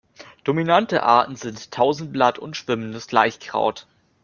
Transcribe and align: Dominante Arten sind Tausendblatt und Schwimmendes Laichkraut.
Dominante 0.43 1.03
Arten 1.03 1.35
sind 1.35 1.69
Tausendblatt 1.69 2.39
und 2.39 2.57
Schwimmendes 2.57 3.11
Laichkraut. 3.11 3.85